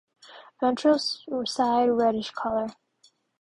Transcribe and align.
Ventral 0.59 0.97
side 1.45 1.89
reddish 1.91 2.31
color. 2.31 2.65